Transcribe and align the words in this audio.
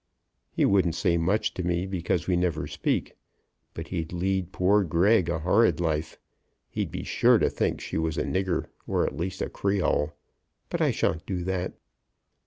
He 0.49 0.65
wouldn't 0.65 0.95
say 0.95 1.15
much 1.15 1.53
to 1.53 1.61
me, 1.61 1.85
because 1.85 2.25
we 2.25 2.35
never 2.35 2.65
speak, 2.65 3.15
but 3.75 3.89
he'd 3.89 4.11
lead 4.11 4.51
poor 4.51 4.83
Greg 4.83 5.29
a 5.29 5.37
horrid 5.37 5.79
life. 5.79 6.17
He'd 6.71 6.89
be 6.89 7.03
sure 7.03 7.37
to 7.37 7.51
think 7.51 7.79
she 7.79 7.99
was 7.99 8.17
a 8.17 8.23
nigger, 8.23 8.65
or 8.87 9.05
at 9.05 9.15
least 9.15 9.43
a 9.43 9.47
Creole. 9.51 10.15
But 10.71 10.81
I 10.81 10.89
shan't 10.89 11.27
do 11.27 11.43
that." 11.43 11.73